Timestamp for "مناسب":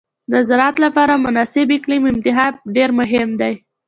1.25-1.67